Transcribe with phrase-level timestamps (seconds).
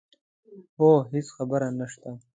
[0.77, 2.11] هو هېڅ خبره نه شته.